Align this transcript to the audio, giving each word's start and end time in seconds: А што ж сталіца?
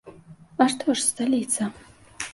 А 0.65 0.67
што 0.75 0.95
ж 0.97 1.05
сталіца? 1.09 1.71